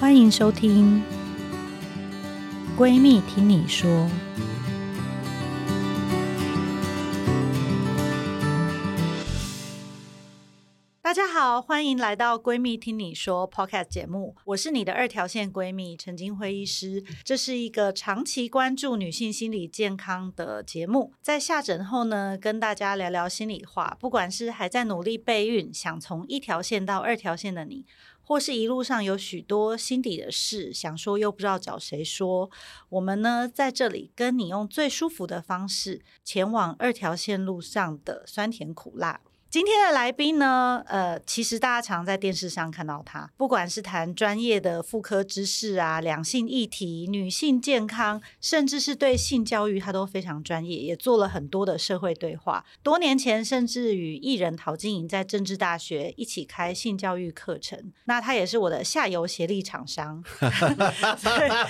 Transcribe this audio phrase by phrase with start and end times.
[0.00, 1.02] 欢迎收听
[2.80, 3.90] 《闺蜜听你说》。
[11.02, 17.04] 大家好，欢迎来到《闺蜜听你说》Podcast 节目，我是你的二条线闺蜜陈菁徽医师。
[17.22, 23.96] 这是一个长期关注女性心理健康的节目，在下诊后呢，跟大家聊聊心里话。
[24.00, 27.84] 不管是还在努力备孕，想从一条线到二条线的你，
[28.30, 32.48] 或是一路上有许多心底的事想说又不知道找谁说，
[32.88, 39.20] 我们呢在这里跟你用最舒服的方式，前往二条线路上的酸甜苦辣。
[39.50, 52.64] 今天的来宾呢，呃，其实大家常在电视上看到他，不管是谈专业的妇科知识啊、两性议题、女性健康，甚至是对性教育，他都非常专业，也做了很多的社会对话。
[52.84, 57.92] 多年前，甚至与艺人陶晶莹在政治大学一起开性教育课程。
[58.04, 60.22] 那他也是我的下游协力厂商。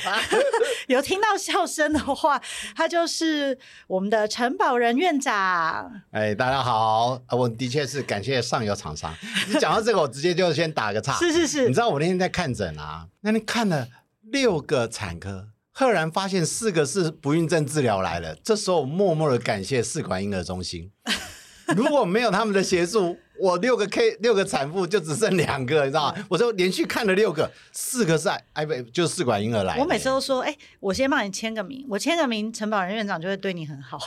[0.88, 2.38] 有听到笑声的话，
[2.76, 6.02] 他就是我们的陈保仁院长。
[6.10, 7.70] 哎，大家好，我第。
[7.71, 9.15] 确是感谢上游厂商。
[9.49, 11.16] 你讲到这个，我直接就先打个岔。
[11.18, 13.88] 是是是，你知道我那天在看诊啊，那天看了
[14.23, 18.35] 六个产科，赫然发现四个是不孕症治疗来了。
[18.43, 20.91] 这时候我默默的感谢试管婴儿中心，
[21.76, 23.16] 如果没有他们的协助。
[23.41, 26.27] 我六个 K 六个产妇就只剩两个，你知道吗？
[26.29, 29.79] 我就连续看了六个，四个是哎不就试管婴儿来。
[29.79, 33.99] 我每次都说，哎、欸，我先帮你签个名，我签个名，陈宝仁院长就会对你很好。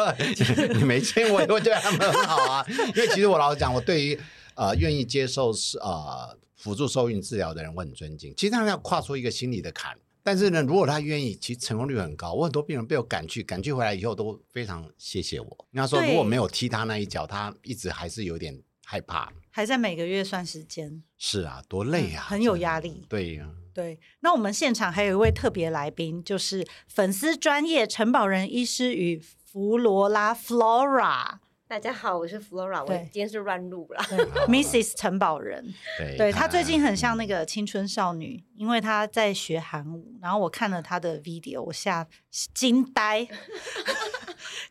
[0.74, 2.64] 你没签，我也会对他们很好啊。
[2.94, 4.18] 因为其实我老实讲，我对于
[4.54, 8.34] 呃愿意接受是呃辅助受孕治疗的人，我很尊敬。
[8.36, 9.96] 其实他们要跨出一个心理的坎。
[10.22, 12.34] 但是呢，如果他愿意，其实成功率很高。
[12.34, 15.66] 我很多病人被我赶去，赶去回来以后都非常谢谢我。
[15.70, 18.58] 人家说如果没有踢他那一脚，他一直还是有点。
[18.90, 21.00] 害怕，还在每个月算时间。
[21.16, 23.06] 是啊，多累啊，嗯、很有压力。
[23.08, 24.00] 对呀、啊，对。
[24.18, 31.38] 那我们现场还有一位特别来宾，就是粉丝专业陈保仁医师与弗罗拉 Flora。
[31.68, 34.02] 大家好，我是 Flora，我今天是乱入了。
[34.48, 34.94] Mrs.
[34.98, 42.04] 陈保仁，对，对她最近很像那个青春少女，因为她在学韩舞，然后我看了她的 video，我吓
[42.52, 43.24] 惊呆，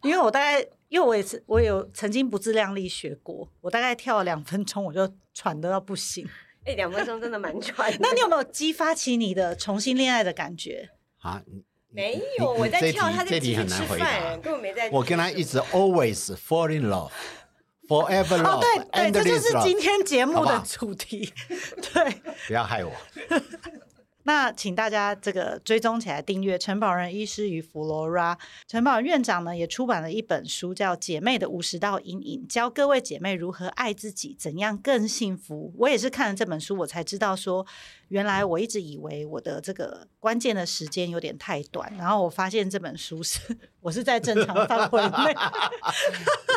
[0.01, 0.65] 因为我大概。
[0.89, 6.27] 因为我也是，我有曾经不自量力学过，我大概跳了两分钟，我就喘得到不行。
[6.65, 7.97] 哎、欸，两分钟真的蛮喘的。
[8.01, 10.89] 那你有没有激发起你的重新恋爱的感觉
[11.19, 11.43] 啊？
[11.91, 14.89] 没有，我在跳，他在继续吃饭，根本没在。
[14.89, 18.57] 我跟他一直 always fall in love，forever love。
[18.57, 18.59] 哦，
[18.91, 21.31] 对对，这就是今天节目的主题。
[21.93, 22.11] 对，
[22.47, 22.91] 不要害我。
[24.29, 28.37] 那请大家这个追踪起来订阅陈宝仁医师与弗罗拉。
[28.67, 35.73] 陈宝院长呢也出版了一本书，叫《姐妹的五十道阴影》，教各位姐妹如何爱自己，怎样更幸福。
[35.79, 37.65] 我也是看了这本书，我才知道说。
[38.09, 43.39] 原来我一直以为我的这个关键的时间有点太短，然后我发现这本书是
[43.81, 45.35] 我是在正常范 围内。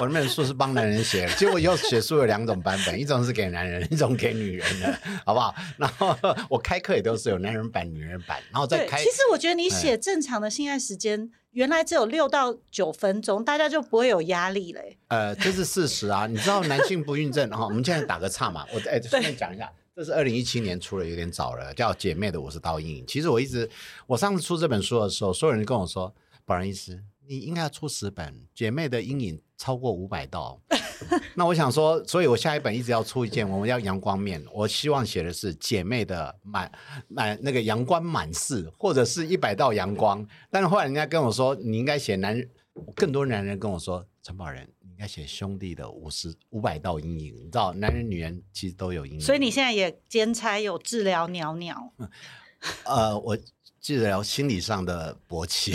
[0.00, 5.54] 我那本书是帮男人写的，其实我以后写书有两种版本，一种是给男人，一种给女人的，好不好？
[5.76, 6.16] 然后
[6.48, 8.96] 我开课也都是有男人版、女人版，然后再开。
[8.98, 14.96] 其实我觉得你写正常的性爱时间、嗯、原来只有六到九分钟，大家就不会有压力嘞。
[15.08, 19.70] 呃，这是事实啊，你知道男性不孕症哈，我们现在打个岔嘛，我哎顺便讲一下。
[19.94, 23.04] 这是二零一七年出的，有点早了，叫《姐妹的五十道阴影》。
[23.06, 23.68] 其实我一直，
[24.06, 26.14] 我上次出这本书的时候，所有人跟我说
[26.46, 30.58] ：“保仁医师，你应该要出十本，《姐妹的阴影》超过五百道。
[31.36, 34.42] ”那我想说，所以我下一本一直要出一件，我们要阳光面。
[34.50, 36.72] 我希望写的是姐妹的满
[37.08, 40.26] 满那个阳光满室，或者是一百道阳光。
[40.50, 42.48] 但是后来人家跟我说，你应该写男人，
[42.96, 44.66] 更多男人跟我说，陈保仁。
[45.02, 49.20] 要写兄弟的五十五百道阴影，你知道，男人女人其实都有阴影。
[49.20, 51.92] 所以你现在也兼差有治疗鸟鸟。
[52.86, 53.36] 呃，我
[53.80, 55.74] 治疗心理上的勃起，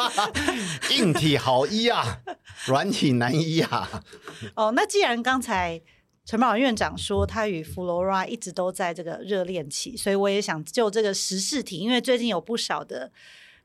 [0.96, 2.22] 硬体好医啊，
[2.64, 4.02] 软体难医啊。
[4.54, 5.78] 哦，那既然刚才
[6.24, 13.12] 陈保仁院长说他与 Flora 一直都在这个热恋期，所以我也想就这个时事题，因为最近有不少的。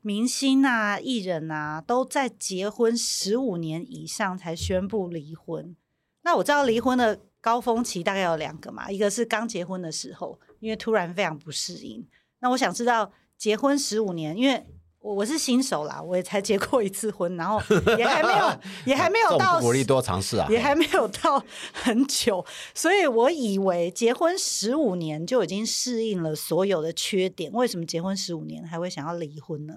[0.06, 5.74] 明星啊，艺人啊，都在结婚十五年以上才宣布离婚。
[6.22, 12.06] 那我知道离婚的高峰期大概有两个嘛，一个是刚结婚的时候，因为突然非常不适应。
[12.38, 14.64] 那我想知道结婚十五年，因为
[15.00, 17.60] 我我是新手啦，我也才结过一次婚，然后
[17.98, 29.74] 也还没有也还没有到鼓励多尝试啊，也还没有到很久，所以我以为结婚十五年就已经适应了所有的缺点，为什么结婚十五年还会想要离婚呢？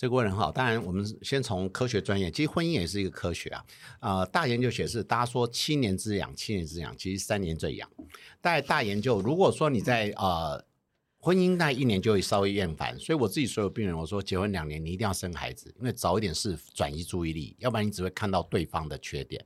[0.00, 3.62] 这个问很好，当然我们先从科学专业，其实婚姻也是一个科学啊。
[4.00, 7.86] 呃，大研究显示，大家说七年之痒，七年之痒，其实三年最痒。
[8.40, 10.64] 大大研究，如果说你在呃
[11.18, 19.44] 婚姻那一年就会稍微厌烦，所以我自己所有病人我说，结婚两年你一定要生孩子，因为早一点是转移注意力，要不然你只会看到对方的缺点。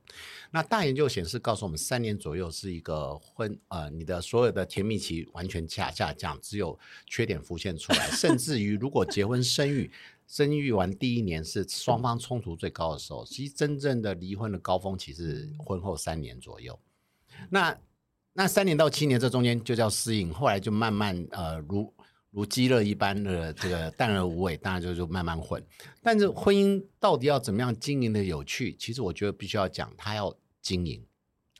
[0.51, 9.91] 那大研究显示告诉我们，三年左右是一个婚呃你的所有的甜蜜期完全下下降，只有缺点浮现出来，甚至于如果结婚生育，
[10.27, 16.79] 生育完第一年是双方冲突最高的时候，其实真正的离婚的高峰期是婚后三年左右。
[17.49, 17.77] 那
[18.33, 21.93] 那三年到七年这中间就叫适应，后来就慢慢呃如
[22.31, 25.63] 如鸡肋一般的这个淡而无味，当然就就慢慢混。
[26.01, 28.75] 但是婚姻到底要怎么样经营的有趣？
[28.77, 31.05] 其实我觉得必须要讲，它要经营。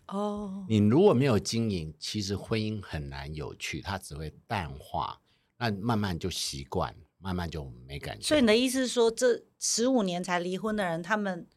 [0.07, 5.21] 哦，你如果没有经营，其实婚姻很难有趣，它只会淡化。
[5.57, 8.25] 那慢慢就习惯，慢慢就没感觉。
[8.25, 11.47] 所以你的意思是说，这十五年才离婚的人，他们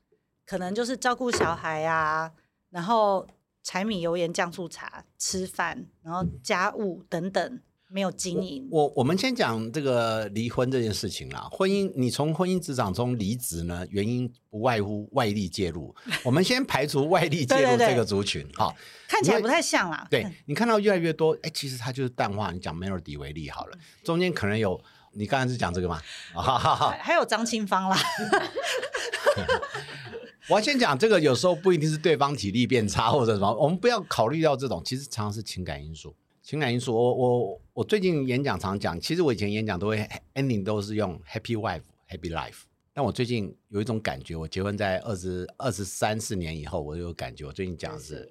[0.45, 2.33] 可能就是照顾小孩啊，
[2.71, 3.27] 然后。
[3.61, 8.67] 柴米油盐酱醋茶，吃饭，然后家务等等，没有经营。
[8.71, 11.47] 我我，我们先讲这个离婚这件事情啦。
[11.53, 15.95] 婚姻，你从婚姻职场中离职呢，原因不外乎外力介入。
[16.25, 18.75] 我们先排除外力介入这个族群，哈，
[19.07, 20.07] 看起来不太像啦。
[20.11, 22.51] 对，你看到越来越多，哎，其实它就是淡化。
[22.53, 24.83] 你讲 Melody 为例好了，中间可能有，
[25.19, 26.01] 你刚才是讲这个吗？
[26.33, 27.99] 哈哈哈，还有张清芳啦。
[30.49, 36.15] 我要先讲这个，有时候不一定是对方体力变差或者什么，我们不要考虑到这种，其实常常是情感因素。
[36.41, 42.61] 情感因素，我我我最近演讲常讲，其实我以前演讲都会 ending 都是用 happy wife happy life，
[42.95, 48.31] 但我最近有一种感觉，我结婚在二十二十三四年以后，我有感觉，我最近讲的是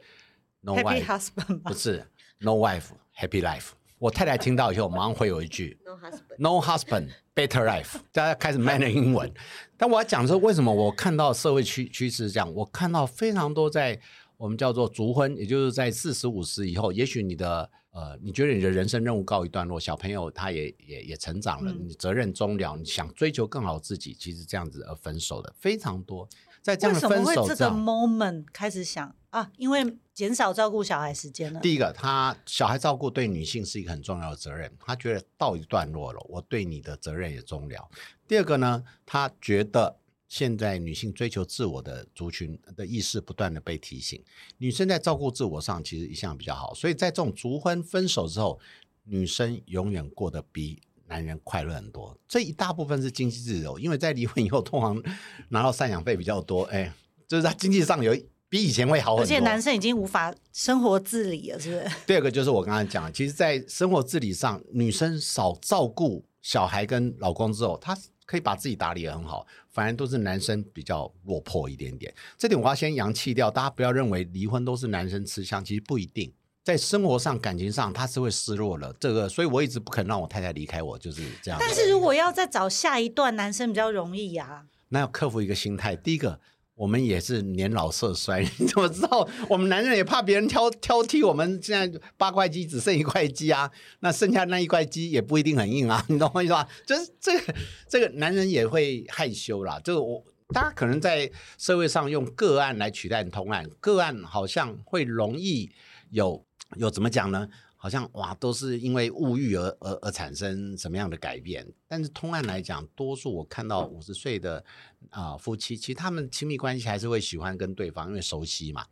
[0.61, 2.07] no wife husband 不是
[2.39, 2.85] no wife
[3.15, 3.71] happy life。
[3.99, 7.95] 我太太听到以后，马上回我一句：No husband，No husband, better life。
[8.11, 9.31] 大家开始 man 的英文。
[9.75, 12.53] 但我要讲说，为什么我看到社会趋趋势是这样？
[12.53, 13.99] 我看到非常多在
[14.37, 26.29] 我们叫做卒婚，也就是在四十五十以后，也许你的呃，你觉得你的人生任务告一段落，小朋友他也也也成长了，你责任终了，你想追求更好自己，其实这样子而分手的非常多。
[26.67, 29.49] 在这样的分手，为什么会这个 moment 开始想啊？
[29.55, 31.61] 因为减少照顾小孩时间了。
[31.61, 37.89] 第一个，他小孩照顾对女性是一个很重要的责任，他觉得到一段落了，我对你的责任也终了。
[38.27, 39.97] 第二个呢，他觉得
[40.27, 44.21] 现在女性追求自我的族群的意识不断的被提醒，
[44.57, 48.59] 女生在照顾自我上其实一向比较好，所以在这种族婚分手之后，
[49.05, 50.81] 女生永远过得比。
[51.07, 55.01] 男人快乐很多，这一大部分是经济自由，因为在离婚以后，通常
[55.49, 56.91] 拿到赡养费比较多，哎，
[57.27, 58.15] 就是他经济上有
[58.49, 59.23] 比以前会好很多。
[59.23, 61.95] 而且男生已经无法生活自理了，是不是？
[62.05, 72.13] 第二个就是我刚才讲的，其实，在生活自理上，女生少照顾小孩跟老公之后，她可以把自己打理得很好，反而都是男生比较落魄一点点。
[72.37, 76.33] 这点我要先扬弃掉，大家不要认为离婚都是男生吃香，其实不一定。
[76.67, 78.93] 在生活上、感情上，他是会失落了。
[78.99, 81.57] 这个，所以我一直不肯让我太太离开我，就是这样。
[81.61, 84.65] 但是如果要再找下一段，男生比较容易呀、啊。
[84.89, 85.95] 那要克服一个心态。
[85.95, 86.41] 第一个，
[86.75, 89.25] 我们也是年老色衰， 你怎么知道？
[89.47, 91.57] 我们男人也怕别人挑挑剔我们。
[91.63, 93.71] 现在八块肌只剩一块肌啊，
[94.01, 96.67] 那剩下那一块肌也不一定很硬啊，你懂我意思吧？
[96.85, 97.55] 就是这个，
[97.87, 99.79] 这个男人也会害羞啦。
[99.81, 100.21] 这个我，
[100.53, 105.71] 大家可能在社会上用个案来取代通案，个案好像会容易
[106.09, 106.45] 有。
[106.75, 107.47] 又怎么讲呢？
[107.79, 111.65] 好像哇，都是因为物欲而而而产生什么样的改变？
[111.87, 114.63] 但是通案来讲，多数我看到五十岁的
[115.11, 118.83] 啊、夫妻，其实他们亲密关系还是会喜欢跟对方，因为熟悉嘛，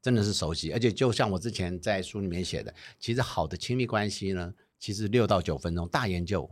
[0.00, 0.72] 真的是熟悉。
[0.72, 6.50] 而且就像我之前在书里面写的，其实好的亲密关系呢，其实六到九分钟，大研究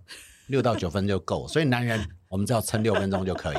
[0.49, 1.49] 六到九分就够。
[1.49, 3.57] 所以男人我们只要撑六分钟就可以。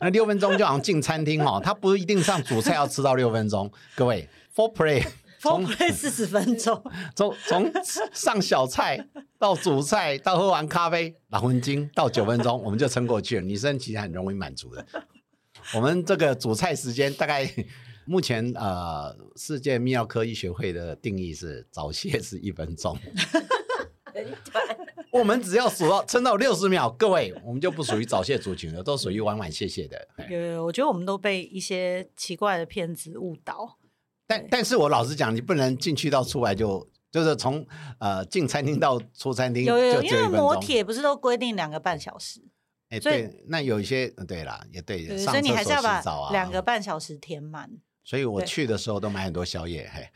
[0.00, 3.70] 那六分钟就好像进餐厅哦，他不一定上主菜要吃到六分钟。
[3.94, 5.06] 各位，for play。
[5.38, 6.82] 从 四十分钟，
[7.14, 7.72] 从从
[8.12, 9.06] 上小菜
[9.38, 13.42] 到主菜到喝完咖啡，老魂经到九分钟，我们就撑过去了。
[13.42, 14.86] 女生其实很容易满足的。
[15.74, 17.48] 我们这个主菜时间大概
[18.04, 22.96] 目前呃，世界泌尿科医学会的定义是早泄是一分钟。
[25.10, 30.08] 我们只要数到撑到六十秒，各位我们就不属于早泄族群了，都属于晚晚泄泄的。
[30.30, 33.76] 有有，我觉得我们都被一些奇怪的骗子误导。
[34.26, 37.64] 但但是我老实讲，你不能进去到出来就就是从
[38.00, 42.40] 呃进餐厅到出餐厅，有有，因为摩铁不是都规定两个半小时？
[42.88, 47.70] 哎，对，那有一些对啦，也对，对，所以你还是要把两个半小时填满。
[48.04, 50.08] 所以我去的时候都买很多宵夜，嘿。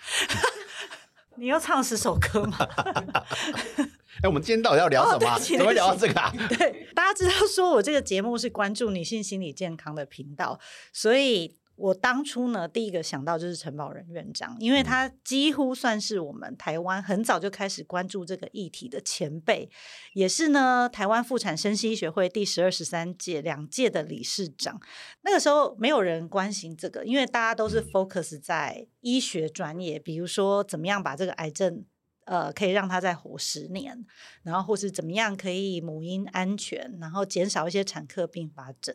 [1.36, 2.58] 你要唱十首歌吗？
[4.22, 5.38] 哎，我们今天到底要聊什么？
[5.38, 6.32] 怎么聊到这个啊？
[6.50, 10.58] 对，大家知道说我这个节目是关注女性心理健康的频道，
[10.92, 11.59] 所以。
[11.80, 19.70] 我当初呢，第一个想到就是陈保仁院长，因为他几乎算是我们台湾很早就开始关注这个议题的前辈，
[20.12, 24.78] 也是呢台湾妇产生息医学会第十二、十三届两届的理事长。
[25.22, 31.84] 那个时候没有人关心这个，因为大家都是 focus 在医学专业，比如说怎么样把这个癌症
[32.26, 34.04] 呃可以让他再活十年，
[34.42, 38.94] 然后或是怎么样可以母婴安全，然后减少一些产科并发症。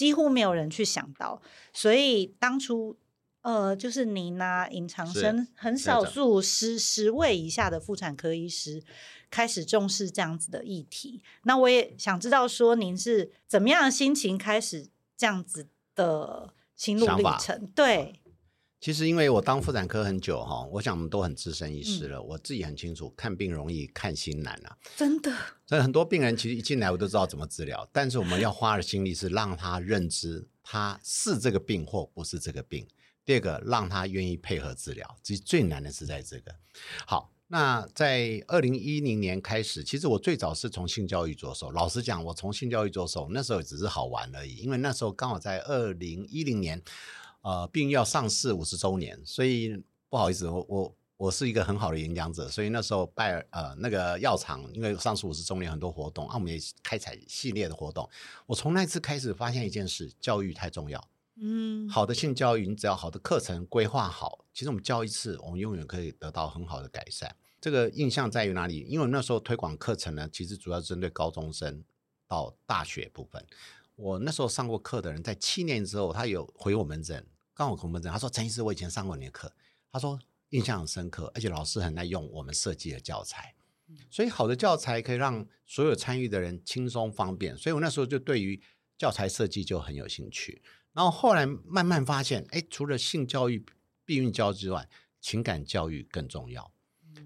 [0.00, 1.42] 几乎没有人去想到，
[1.74, 2.96] 所以当初
[3.42, 8.82] 呃，就是您啊，尹长生很少数十十位以下的妇产科医师
[9.30, 11.22] 开始重视这样子的议题。
[11.42, 14.88] 那我也想知道，说您是怎么样的心情开始
[15.18, 17.66] 这样子的心路历程？
[17.74, 18.14] 对。
[18.80, 25.30] 其实，因为我当妇产科很久哈，我想我们都很资深医师了，嗯、我自己很清楚，看病容易看心难啊，真的。
[25.66, 32.88] 所以很多病人其实一进来我都知道怎么治疗，但是我们要花的心力是让他认知他是这个病或不是这个病。
[33.22, 36.50] 第二个，让他愿意配合治疗，其实最难的是在这个。
[37.06, 41.70] 好，那在二零一零年开始，其实我最早是从性教育着手。
[41.70, 46.82] 老实讲，我从性教育着手，那时候只是好玩而已，因为那时候刚好在二零一零年。
[47.42, 58.08] 呃，并要上市五十周年，所以不好意思，我我我是一个很好的演讲者，所以那时候拜呃那个药厂，因为上市五十周年很多活动，啊，我们也开采系列的活动。
[58.46, 61.08] 我从那次开始发现一件事，教育太重要。
[61.42, 67.34] 嗯，好的性教育，你只要好的课程规划好，其实我们教一次，我们永远可以得到很好的改善。
[67.60, 68.86] 这个印象在于哪里？
[68.88, 71.82] 因为那时候推广课程呢，其实主要针对高中生
[72.26, 73.42] 到大学部分。
[74.00, 79.52] 我那时候上过课的人，在七年之后，他有回我门诊，刚好回门诊，他说：“陈医师，我以前上过你的课，
[79.92, 83.54] 他说印象很深刻，而且老师很爱用我们设计的教材，
[84.08, 87.54] 所以好的教材可以让所有参与的人轻松方便。
[87.54, 88.58] 所以我那时候就对于
[88.96, 90.62] 教材设计就很有兴趣。
[90.94, 93.62] 然后后来慢慢发现，哎，除了性教育、
[94.06, 94.88] 避孕教之外，
[95.20, 96.72] 情感教育更重要。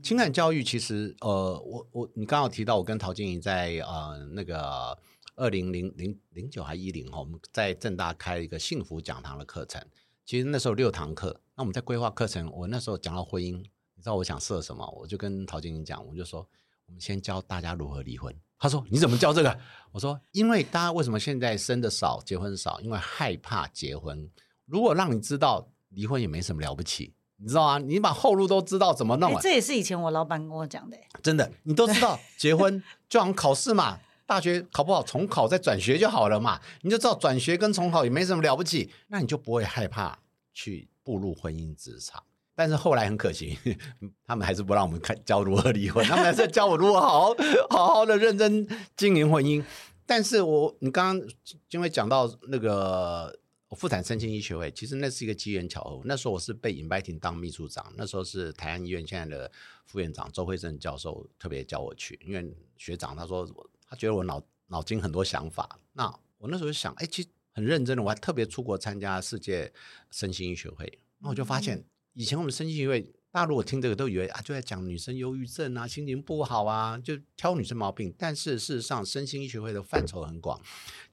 [0.02, 4.98] 情感教育其实，呃，我我你刚好提到，我跟陶晶莹在呃那个。”
[5.36, 9.84] 二零零零零九还一零哈，我们在正大开一个幸福讲堂的课程。
[10.24, 12.50] 其实那时候六堂课，那我们在规划课程。
[12.52, 14.88] 我那时候讲到婚姻，你知道我想设什么？
[14.96, 16.48] 我就跟陶晶莹讲，我就说
[16.86, 18.34] 我们先教大家如何离婚。
[18.58, 19.58] 他说你怎么教这个？
[19.92, 22.80] 我说因为大家为什么现在生的少，结婚少？
[22.80, 24.30] 因为害怕结婚。
[24.64, 27.78] 如果让你知道离婚也没什么了不起，你知道吗？
[27.78, 29.38] 你把后路都知道怎么弄。
[29.40, 30.96] 这也是以前我老板跟我讲的。
[31.22, 33.98] 真的，你都知道结婚就好像考试嘛。
[34.26, 40.18] 大学考不好，重考再转学就好了嘛，你就知道转学跟重考也没什么了不起，那你就不会害怕
[40.52, 42.22] 去步入婚姻职场。
[42.56, 43.58] 但是后来很可惜，
[44.24, 47.34] 他们还是不让我们看教如何离婚，他们还是教我如何好
[47.68, 48.66] 好好的认真
[48.96, 49.62] 经营婚姻。
[50.06, 51.28] 但是我你刚刚
[51.70, 53.36] 因为讲到那个
[53.76, 56.00] 妇产生心医学会，其实那是一个机缘巧合。
[56.04, 59.50] 那时候我是被 inviting 当秘书长，那时候是台安医院现在的
[59.84, 63.46] 副院长周慧正教授特别叫我去，因为学长他说。
[63.94, 69.72] 他觉得我脑脑筋很多想法，那我那时候就想，哎，其实很认真的，我还特别出国参加世界
[70.10, 71.84] 身心医学会，那我就发现，
[72.14, 78.12] 以前我们身心医学会，大家如果听这个都以为啊，就在讲女生忧郁症啊，心情不好啊，就挑女生毛病。
[78.18, 80.60] 但是事实上，身心医学会的范畴很广。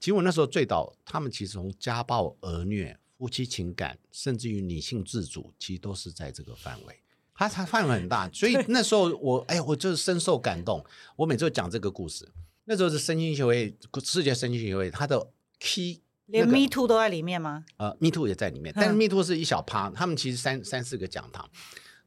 [0.00, 6.98] 其实我那时候最早，他们其实从家暴、儿虐、夫妻情感，甚至于女性自主，其实都是在这个范围。
[7.32, 10.84] 它它范围很大，所以那时候我，哎，我就是深受感动。
[11.14, 12.28] 我每次都讲这个故事。
[12.64, 17.64] 那时候是身心医学会，世界身心医学会，它的 key 连 Me Too 都在里面吗？
[17.76, 21.50] 呃，Me Too 也在里面，但是 Me Too 是一小趴，他们其实三三四个讲堂，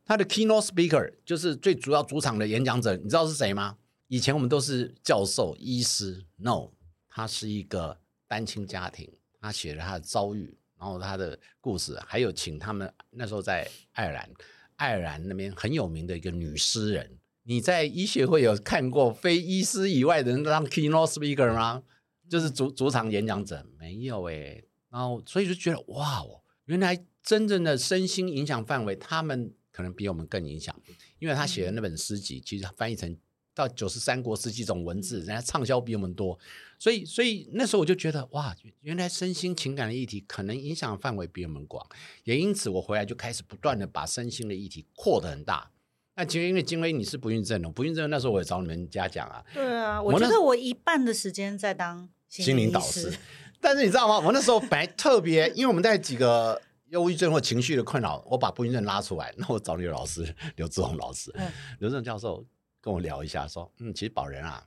[0.06, 3.78] 他的 keynote speaker 就是最主要主场的演讲者，你知道是谁吗？
[4.08, 6.72] 以前我们都是教授、医师，No，
[7.10, 14.30] 他是一个单亲家庭，他写了他的遭遇，然后他的故事，还有请他们那时候在爱尔兰，
[14.78, 17.20] 爱尔兰那边很有名的一个女诗人。
[17.48, 21.84] 你在医学会有看过非医师以外的人当 keynote speaker 吗？
[22.28, 24.68] 就是主主场演讲者没有诶、欸。
[24.90, 30.76] 然后所以就觉得哇哦，原来真正的身心影响范围，他们可能比我们更影响，
[31.20, 33.16] 因为他写的那本诗集，其实翻译成
[33.54, 36.40] 到九十三国十几种文字，人家畅销比我们多，
[36.80, 41.86] 所以所以那时候我就觉得哇，原来身心情感的议题可能影响范围比我们广，
[42.24, 45.70] 也因此我回来就开始不断的把身心的议题扩得很大。
[46.16, 49.44] 那其实因为金威你是不孕症的，不孕症那时候我也找你们家讲啊。
[49.54, 53.14] 对啊，我觉得我一半的时间在当心灵导师。
[53.60, 54.20] 但是你知道吗？
[54.20, 62.46] 我那时候本来特别，因为我们带几个忧郁症或情绪的困扰，我把不孕症拉出来，那我找你老师刘志宏老师，嗯、刘志宏教授
[62.80, 64.64] 跟我聊一下，说，嗯，其实宝仁啊，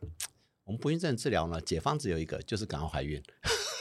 [0.64, 3.23] 我们不孕症治疗呢，解方只有一个，就是赶快怀孕。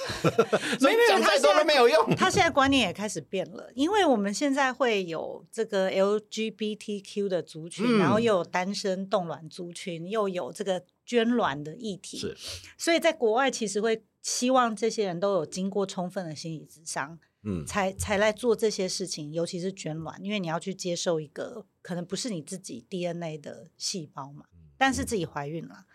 [0.79, 2.09] 所以讲再多都没有用。
[2.15, 12.35] 他现在观念也开始变了，因为我们现在会有这个 LGBTQ 的族群，嗯、然后又有单身冻卵族群，又有这个捐卵的议题，是，
[12.77, 24.45] 所以在国外其实会希望这些人都有经过充分的心理咨商，嗯，才才来做这些事情，尤其是捐卵，因为你要去接受一个可能不是你自己 DNA 的细胞嘛，
[24.77, 25.85] 但是自己怀孕了。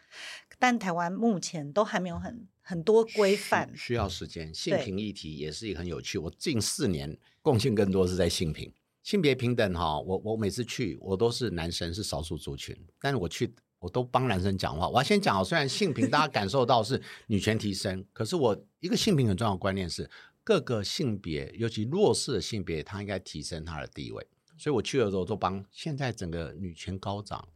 [0.59, 4.55] 但台湾目前都还没有很很多规范，需要时间。
[4.55, 6.17] 性平议题也是一个很有趣。
[6.17, 9.99] 我近四年贡献更多是在性平、性别平等哈。
[10.01, 14.89] 我我每次去，我都是男生，是少数族群，但是我去我都帮男生讲话。
[14.89, 20.09] 我要先讲，虽然性平大家感受到是女权提升，可是我一个性平很重要的观念是，
[20.45, 24.25] 各个性别，尤其弱势的性别，它应该提升它的地位。
[24.57, 25.65] 所以我去的时候都帮。
[25.73, 27.49] 现在整个女权高涨。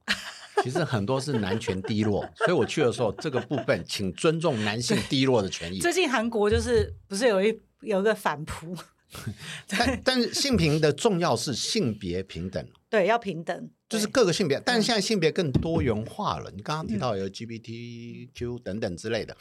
[0.67, 5.79] 其实很多是男权低落，所以我去的时候，这个部分请尊重男性低落的权益。
[5.79, 8.77] 最近韩国就是不是有一有一个反扑，
[9.69, 14.61] 但但是性平的重要是性别平等，对，要平等，就是各个性别。
[14.67, 19.37] 但是现在性别更多元化了，你刚刚提到 LGBTQ 等等之类的，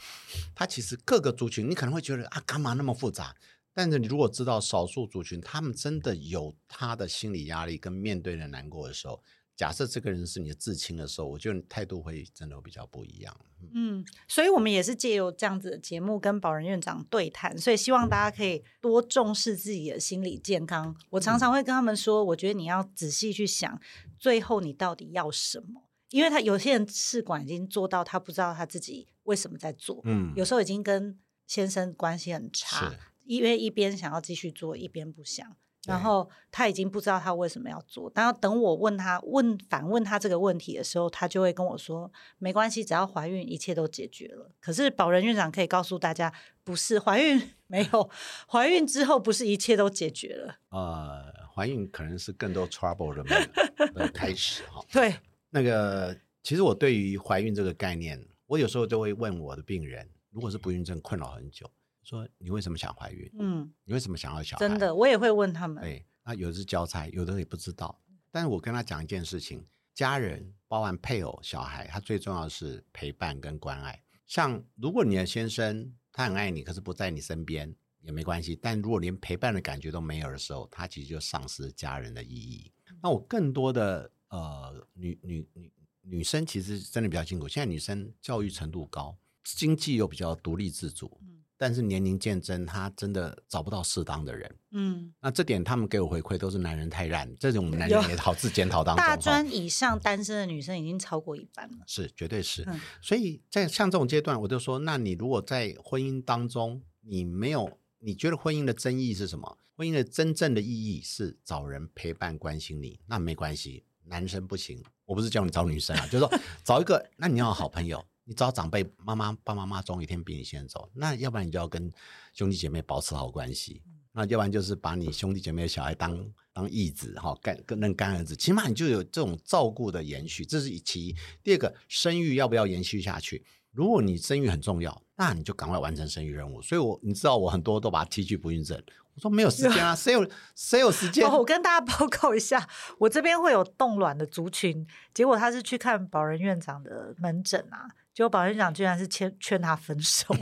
[0.54, 3.34] 它其实各个族群，你可能会觉得啊，干嘛那么复杂？
[3.74, 9.20] 但是你如果知道少数族群，他们真的有他的心理压力跟面对的难过的时候。
[9.56, 13.34] 假设这个人是你的至亲的时候，我觉得态度会真的会比较不一样。
[13.72, 20.94] 嗯，所以我们也是借由这样子的节目跟保仁院长对谈，所以希望大家可以多重视自己的心理健康。
[21.08, 23.80] 我常常会跟他们说，我觉得你要仔细去想，
[24.18, 25.82] 最后你到底要什么？
[26.10, 30.02] 因为他有些人试管已经做到，他不知道他自己为什么在做。
[30.04, 32.92] 嗯，有时候已经跟先生关系很差，
[33.24, 35.56] 因为一边想要继续做，一边不想。
[35.86, 46.32] 然后他已经不知道他为什么要做，然后等我问他问反问他这个问题的时候，他就会跟我说：“没关系，只要怀孕，一切都解决了。”可是保仁院长可以告诉大家，
[46.64, 48.10] 不是怀孕 没有
[48.48, 50.56] 怀孕之后，不是一切都解决了。
[50.70, 54.84] 呃，怀孕可能是更多 trouble 的的开始哈。
[54.92, 55.14] 对，
[55.50, 61.70] 那个其实我对于怀孕这个概念，我有时候就会问我的病人，如果是不孕症困扰很久。
[62.06, 63.28] 说你为什么想怀孕？
[63.40, 64.60] 嗯，你为什么想要小孩？
[64.60, 65.82] 真的，我也会问他们。
[65.82, 68.00] 对，那有的是交差，有的也不知道。
[68.30, 74.00] 但是我跟他讲一件事情：家人，包含配偶、小孩，他最重要的是陪伴跟关爱。
[74.24, 78.54] 像如果你的先生他很爱你，可是不在你身边也没关系。
[78.54, 82.70] 但如果连陪伴的感觉都没有的时候，他其实就丧失了家人的意义。
[83.02, 87.48] 那我更多的呃女女女女生其实真的比较辛苦。
[87.48, 91.20] 现在女生教育程度高，经济又比较独立自主。
[91.58, 94.54] 但是年龄渐增，他真的找不到适当的人。
[94.72, 99.04] 嗯，那这点他们给我回馈都是男人太烂，这种男人也好自检讨当中。
[99.04, 102.62] 大专以上单身的女生已经超过一半了，是绝对是。
[102.66, 109.56] 嗯，所以在像这种阶段，我就说，那你如果在婚姻当中，你没有，你觉得婚姻的真意是什么？
[109.74, 118.04] 婚姻的真正的意义是找人陪伴关心你，那没关系，男生不行，我不是叫你找女生啊，就是说 找一个，那你要好朋友。
[118.28, 121.90] 你找长辈妈妈、爸妈妈总有一天比你先走，那要不然你就要跟
[122.34, 131.16] 兄弟姐妹保持好关系，那要不然就是把你兄弟姐妹的小孩当当义子哈，干跟认干儿子，起码你就有这种照顾的延续，这是其一。
[131.44, 133.44] 第二个，生育要不要延续下去？
[133.70, 136.60] 如果你生育很重要，那你就赶快完成生育任务。
[136.60, 138.82] 所以我你知道我很多都把它踢去不孕症，
[139.14, 141.30] 我说没有时间啊，谁有谁有时间？
[141.30, 144.84] 我跟大家报告一下，我这边会有冻卵的族群，
[145.14, 147.88] 结果他是去看保仁院长的门诊啊。
[148.16, 150.34] 结果保仁院长居然是劝劝他分手，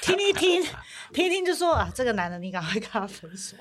[0.00, 0.62] 听一听，
[1.12, 3.56] 听一听就说啊，这个男的你赶快跟他分手，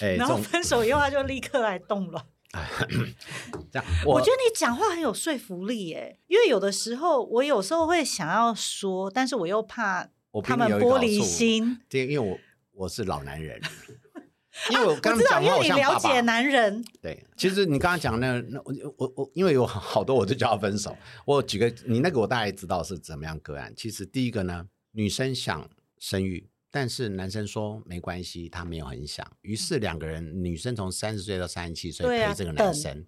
[0.00, 2.24] 欸、然后分手以后他就立刻来动了。
[3.70, 10.08] 这样我，我觉得你讲话很有说服力耶，因为有的时候我有时候会想要说，但是我又怕
[10.42, 12.38] 他们玻璃心，因为我
[12.72, 13.60] 我是老男人。
[14.70, 16.84] 因为我刚刚讲话，因为你了解男人。
[17.00, 20.96] 对，其实你刚刚讲那那我我我，因为有好多我就叫他分手。
[21.24, 23.72] 我有几个，你那个我大概知道是怎么样个案。
[23.76, 25.68] 其实第一个呢，女生想
[25.98, 29.24] 生育，但是男生说没关系，他没有很想。
[29.42, 33.06] 于是两个人，女生从三十岁到三十七岁陪这个男生，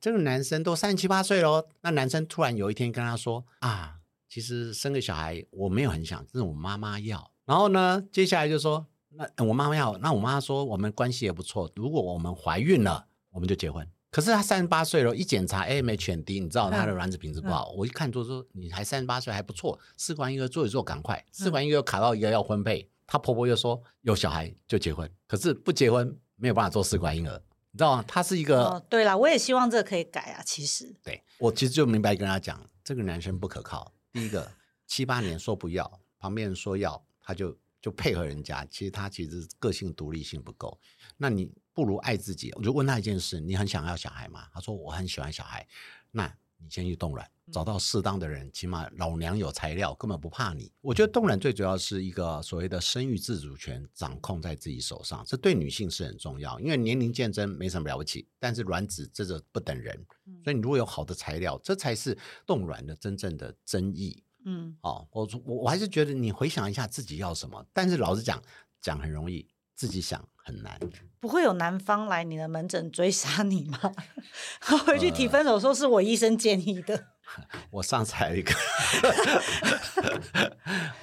[0.00, 1.68] 这个男生都三十七八岁了。
[1.82, 7.30] 那男生突然有一天跟他说啊，其实生个小孩我没有很想，这是我妈妈要。
[7.46, 8.86] 然后呢，接下来就说。
[9.10, 13.86] 那我妈妈要，那我妈说我们关系也不错，如果我们怀孕了，我们就结婚。
[14.10, 17.70] 可是她三十八岁了，一检查 AMH 很低，你知道她的卵子品质不好。
[17.72, 28.04] 我一看就说你还三十八岁还不错，试管婴儿做一做赶快，试管婴儿又卡到一个要婚配，她婆婆又说有小孩就结婚，可是不结婚没有办法做试管婴儿，你知道吗？
[28.06, 28.64] 她是一个。
[28.64, 30.42] 哦、对了，我也希望这个可以改啊。
[30.44, 33.92] 其实，对我其实就明白跟她讲，这个男生不可靠。
[34.12, 34.50] 第一个
[34.86, 37.56] 七八年说不要，旁边人说要，他就。
[37.80, 40.78] 就配合人家，其实他其实个性独立性不够。
[41.16, 42.50] 那你不如爱自己。
[42.56, 44.48] 我就问他一件事：你很想要小孩吗？
[44.52, 45.66] 他说我很喜欢小孩。
[46.10, 46.26] 那
[46.60, 50.72] 你先去冻卵，找到适当的人，起码老娘有材料，根本不怕你。
[50.80, 56.58] 我觉得冻卵最主要是一个所谓的生育自主权掌控在自己手上，这对女性是很重要。
[56.58, 60.04] 因为年龄渐增没什么了不起，但是卵子这个不等人，
[60.42, 64.20] 所以你如果有好的材料，这才是冻卵的真正的真意。
[64.50, 68.42] 嗯，哦，我我我还是觉得你回想一下自己要什么，但是老实讲，
[68.80, 70.80] 讲很容易，自己想很难。
[71.20, 73.78] 不会有男方来你的门诊追杀你吗？
[74.86, 76.96] 回去提分手说是我医生建议的。
[76.96, 78.50] 呃、 我上次还有一个，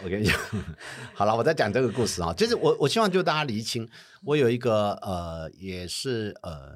[0.04, 0.36] 我跟你讲，
[1.14, 3.88] 好了，我再讲这个故事啊，就是我我希望就大家厘清，
[4.24, 6.76] 我有一个呃，也是呃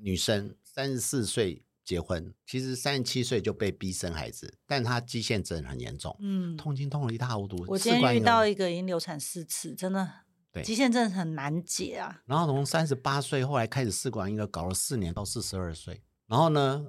[0.00, 1.62] 女生，三十四岁。
[1.88, 7.64] 结婚其实三十七岁就被逼生孩子，但他肌腺症很严重，嗯，痛经痛了一塌糊涂。
[7.66, 10.06] 我今天遇到一个已经流产四次，真的，
[10.52, 12.20] 对，肌腺症很难解啊。
[12.26, 16.02] 然后从三十八岁后来开始试管婴儿，搞了四年到四十二岁。
[16.26, 16.88] 然后呢，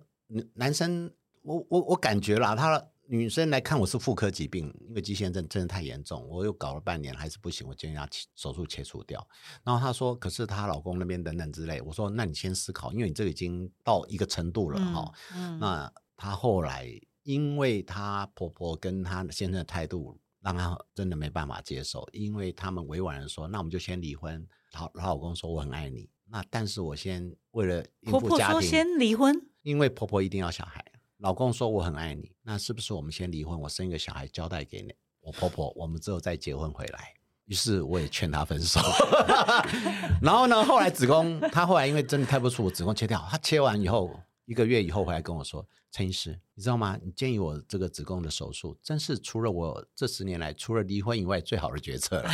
[0.56, 1.10] 男生，
[1.44, 2.90] 我我我感觉啦，他。
[3.12, 9.28] 女生来看我是妇科疾病，因为肌腺症真的太严重，我又搞了半年还是不行，我建议她手术切除掉。
[9.64, 15.60] 然后她说，可是她老公那边等等之类，我说那你先思考，因为你这个已经到一个程度了哈、嗯嗯。
[15.60, 16.88] 那她后来，
[17.24, 24.48] 因为她婆婆跟她先生的态度，让她真的没办法接受，因为他们委婉的说，那我们就先离婚。
[24.74, 30.86] 老老老公说我很爱你，那但是我先为了应付家庭，婆婆说先离婚，因为婆婆一定要小孩。
[31.20, 33.60] 老公说我很爱你，那是不是我们先离婚？
[33.60, 37.14] 我生一个小孩交代给你，我婆婆，我们之后再结婚回来。
[37.44, 38.80] 于是我也劝他分手。
[40.22, 43.20] 然后呢，后来子宫，他后来因为真的太不舒服，子宫切掉。
[43.30, 46.98] 他切完以后，一个月以后回来跟我说：“陈医师，你知道吗？
[47.04, 52.30] 你建议我这个子宫的手术，真是除了我这十年来除了离婚以外最好的决策了。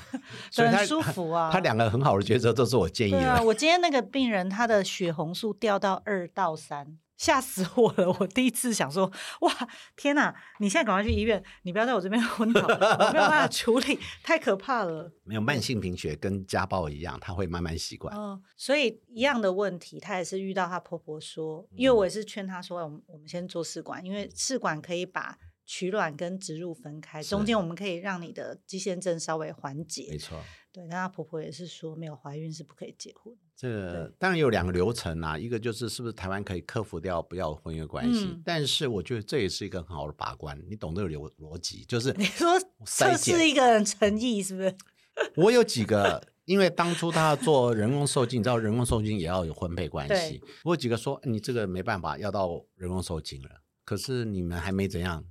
[0.50, 1.50] 所以他”很舒服啊。
[1.52, 3.30] 他两个很好的决策都是我建议的。
[3.30, 6.96] 啊，我今天那个病人，他的血红素掉到二到三。
[7.20, 8.10] 吓死我了！
[8.18, 9.04] 我第一次想说，
[9.42, 9.52] 哇，
[9.94, 10.34] 天哪！
[10.58, 15.12] 你现在赶快去医院，你不要在我这边昏倒，我没有办法处理，太可怕了。
[15.24, 18.16] 没有慢性贫血跟家暴一样，他会慢慢习惯。
[18.16, 30.06] 哦，所以一样的问题，她也是遇到她婆婆说，因为我也是劝她说，我们我们先做试管，因为试管可以把取卵跟植入分开，中间我们可以让你的肌腺症稍微缓解。
[30.10, 30.42] 没错。
[30.72, 33.36] 对，那她婆婆也是说，没有怀孕是不可以结婚。
[33.56, 44.74] 这个当然有两个流程啊，一个就是是不是台湾可以克服掉不要婚约关系，嗯，但是我觉得这也是一个很好的把关，你懂这个逻逻辑，就是你说测试一个人诚意是不是？
[45.36, 53.50] 我有几个，因为当初他要做人工受精，你知道人工受精也要有婚配关系，我有几个说你这个没办法要到人工受精了，
[53.84, 55.24] 可是你们还没怎样，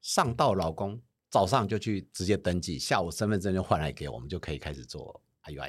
[0.00, 1.00] 上到老公
[1.34, 5.20] 早上就去直接登记，下午身份证就换来给我们，就可以开始做。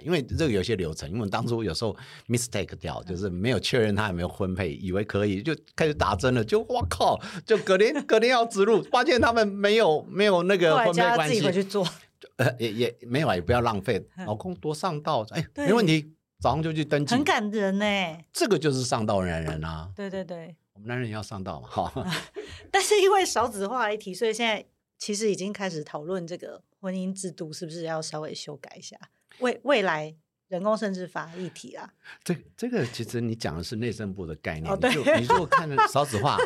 [0.03, 1.97] 因为这个有些流程，因为当初有时候
[2.27, 11.83] mistake 掉，就是没有确认他有没有婚配，以为可以就开始打针了，就哇靠，就隔天隔天要植入，发现他们没有没有那个婚配关系，自己回去做，
[12.37, 17.85] 呃也也没有啊，也不要浪费，老公多上道，哎，没问题，早上就去登记，很感人呢，
[18.31, 22.07] 这个就是上道男人啊，对对对，我们男人也要上道嘛，哈，
[22.71, 24.63] 但是因为少子化一题，所以现在
[25.05, 28.97] 其实已经开始讨论这个婚姻制度是不是要稍微修改一下。
[29.37, 30.15] 未未来
[30.47, 34.65] 人工生殖法议题啊，这这个其实你讲的是内政部的概念。
[34.73, 36.39] 哦、你就你如果看了少子化，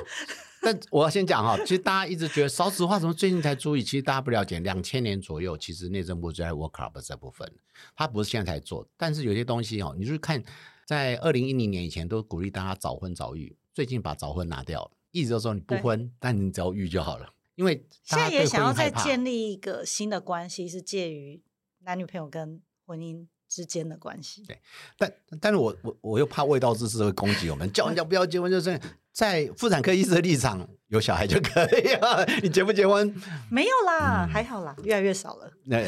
[0.61, 3.81] 但我要先讲哈，其实大家一直觉得少子化怎么最近才注意？
[3.81, 7.49] 其实大家不了解，两千年左右，其实内政部就在 work up 这部分，
[7.95, 8.85] 他不是现在才做。
[8.97, 10.43] 但是有些东西哦，你就是看
[10.85, 17.29] 在二零一零年以前都鼓励大家早婚早育，最近把早婚拿掉了，意思就是说你不婚，但你只要育就好了。
[17.59, 21.43] 因为现在也想要再建立一个新的关系，是介于
[21.79, 24.57] 男女朋友跟婚姻之间的关系，对，
[24.97, 28.79] 但但是我我我又怕味道之士会攻击我们，叫人家不要结婚，就是
[29.11, 33.13] 在妇产科医师的立场，有小孩就可以啊， 你结不结婚？
[33.51, 35.51] 没有啦，嗯、还好啦，越来越少了。
[35.69, 35.85] 对，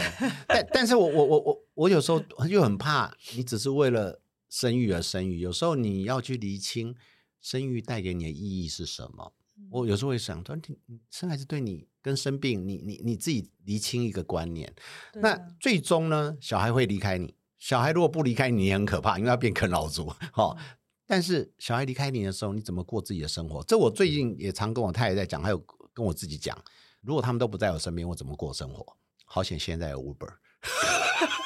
[0.50, 6.94] 但但是我我我我我有时候又很怕，你只是为了生育而生育，有时候你要去厘清
[7.40, 9.32] 生育带给你的意义是什么。
[9.70, 14.68] 我有时候会想，说你生孩子对你跟生病，你你你自己厘清一个观念。
[15.14, 17.36] 啊、那最终呢，小孩会离开你。
[17.60, 20.08] 小孩如果不离开你，也很可怕，因为他变啃老族。
[20.34, 20.66] 哦、嗯，
[21.06, 23.64] 但是小孩离开你的时候，你怎么过自己的生活？
[23.64, 26.58] 这我最近也常跟我太太在讲，还有跟我自己讲，
[27.02, 28.98] 如果他们都不在我身边，我怎么过生活？
[29.26, 30.34] 好险，现在有 Uber。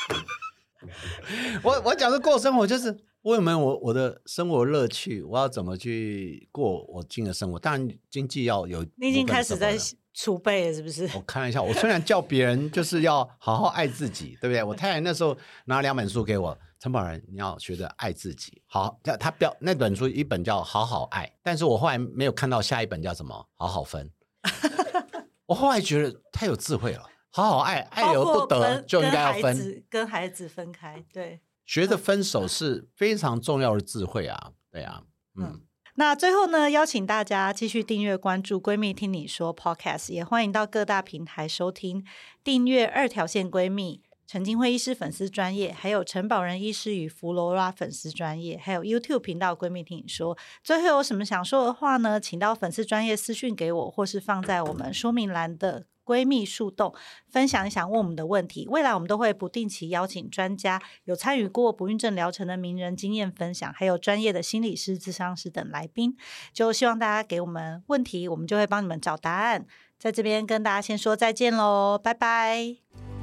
[1.64, 7.60] 我我讲的过生活就是我有没有我我的生活乐趣，我要怎么去过我今的生活？
[7.60, 8.86] 当然经济要有。
[8.98, 9.78] 你已经开始在
[10.14, 11.10] 储备了，是不是？
[11.18, 14.64] 我开玩笑，我虽然叫别人就是要好好爱自己，对不对？
[14.64, 18.62] 我太太那时候拿两本书给我，陈宝仁，你要学着爱自己。
[18.68, 24.10] 好，他他标那本书一本叫《好好爱》，但是我后来没有看到下一本叫什么《好好分》。
[25.48, 27.04] 我后来觉得太有智慧了。
[27.36, 31.04] 好好爱，爱而不得就应该要分，跟孩子分开。
[31.12, 34.54] 对，学着分手是非常重要的智慧啊。
[34.72, 35.02] 对啊，
[35.36, 35.44] 嗯。
[35.44, 35.62] 嗯，
[35.96, 42.06] 那最后呢，邀请大家继续订阅关注“闺蜜听你说 ”Podcast，也欢迎到各大平台收听
[42.42, 44.02] 订阅二条线闺蜜。
[44.26, 50.38] 陈金辉医师粉丝专业，还有陈宝仁医师与弗罗拉粉丝专业，还有 YouTube 频道“闺蜜听你说”。
[50.64, 52.18] 最后有什么想说的话呢？
[52.18, 56.94] 请到粉丝专业私讯给我，或是放在我们说明栏的闺蜜树洞，
[57.28, 58.68] 分享一下问我们的问题。
[58.70, 66.16] 未来我们都会不定期邀请专家，有参与过不孕症疗程的名人经验分享，还有专业的心理师、智商师等来宾。
[66.54, 69.66] 就希望大家给我们问题，我们就会帮你们找答案。
[69.98, 73.15] 在这边跟大家先说再见喽，拜拜。